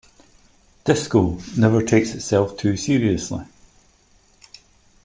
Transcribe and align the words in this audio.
Disco 0.83 1.37
never 1.55 1.83
takes 1.83 2.15
itself 2.15 2.57
too 2.57 2.75
seriously. 2.75 3.45